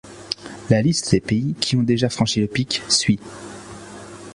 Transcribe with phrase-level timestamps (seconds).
[0.71, 3.19] La liste des pays qui ont déjà franchi le pic suit.